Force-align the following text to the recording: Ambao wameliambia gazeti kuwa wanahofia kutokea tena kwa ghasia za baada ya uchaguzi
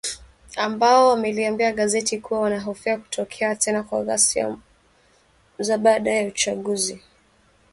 Ambao 0.55 1.07
wameliambia 1.09 1.71
gazeti 1.71 2.19
kuwa 2.21 2.39
wanahofia 2.41 2.97
kutokea 2.97 3.55
tena 3.55 3.83
kwa 3.83 4.03
ghasia 4.03 4.57
za 5.59 5.77
baada 5.77 6.11
ya 6.11 6.27
uchaguzi 6.27 7.01